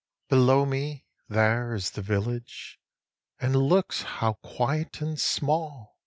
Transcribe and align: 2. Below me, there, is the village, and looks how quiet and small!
2. 0.29 0.35
Below 0.35 0.65
me, 0.65 1.05
there, 1.29 1.75
is 1.75 1.91
the 1.91 2.01
village, 2.01 2.79
and 3.39 3.55
looks 3.55 4.01
how 4.01 4.33
quiet 4.41 4.99
and 4.99 5.19
small! 5.19 5.95